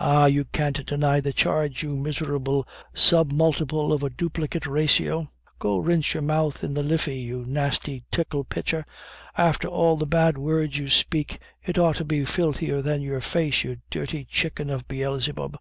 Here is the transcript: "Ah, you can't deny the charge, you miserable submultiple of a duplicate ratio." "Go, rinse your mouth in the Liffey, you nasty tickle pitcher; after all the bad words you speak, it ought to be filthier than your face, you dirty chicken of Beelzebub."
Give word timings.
"Ah, 0.00 0.26
you 0.26 0.44
can't 0.44 0.84
deny 0.86 1.20
the 1.20 1.32
charge, 1.32 1.84
you 1.84 1.94
miserable 1.94 2.66
submultiple 2.96 3.92
of 3.92 4.02
a 4.02 4.10
duplicate 4.10 4.66
ratio." 4.66 5.28
"Go, 5.60 5.78
rinse 5.78 6.14
your 6.14 6.22
mouth 6.24 6.64
in 6.64 6.74
the 6.74 6.82
Liffey, 6.82 7.20
you 7.20 7.44
nasty 7.46 8.02
tickle 8.10 8.42
pitcher; 8.42 8.84
after 9.38 9.68
all 9.68 9.96
the 9.96 10.04
bad 10.04 10.36
words 10.36 10.78
you 10.78 10.90
speak, 10.90 11.38
it 11.64 11.78
ought 11.78 11.94
to 11.94 12.04
be 12.04 12.24
filthier 12.24 12.82
than 12.82 13.02
your 13.02 13.20
face, 13.20 13.62
you 13.62 13.76
dirty 13.88 14.24
chicken 14.24 14.68
of 14.68 14.88
Beelzebub." 14.88 15.56